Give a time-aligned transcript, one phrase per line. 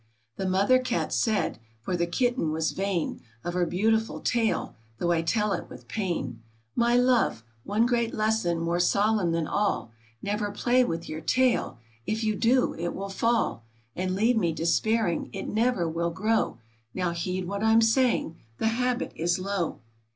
[0.35, 5.21] The Mother Cat said, (for the Kitten was vain Of her beautiful tail, though I
[5.21, 6.41] tell it with pain,)"
[6.75, 7.43] My love!
[7.65, 9.91] one great lesson more solemn than all!
[10.25, 11.77] Kever play with your tail!
[12.07, 13.63] If you do it will fall,
[13.95, 16.57] And leave me despairing;— It never will grow!
[16.97, 19.81] Kow heed what I'm saying— the habit is low.